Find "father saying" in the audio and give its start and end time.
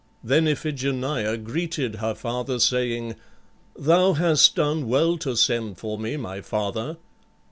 2.15-3.17